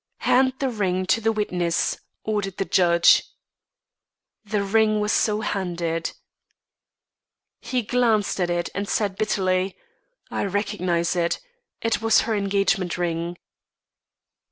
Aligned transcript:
"Hand 0.25 0.53
the 0.57 0.67
ring 0.69 1.05
to 1.05 1.21
the 1.21 1.31
witness," 1.31 1.95
ordered 2.23 2.57
the 2.57 2.65
judge. 2.65 3.21
The 4.43 4.63
ring 4.63 4.99
was 4.99 5.11
so 5.11 5.41
handed. 5.41 6.13
He 7.59 7.83
glanced 7.83 8.39
at 8.39 8.49
it, 8.49 8.71
and 8.73 8.89
said 8.89 9.15
bitterly: 9.15 9.77
"I 10.31 10.45
recognise 10.45 11.15
it. 11.15 11.39
It 11.83 12.01
was 12.01 12.21
her 12.21 12.33
engagement 12.33 12.97
ring." 12.97 13.37